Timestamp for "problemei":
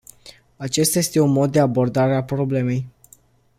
2.23-2.85